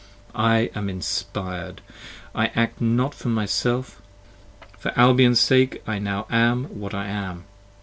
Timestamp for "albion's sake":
4.99-5.83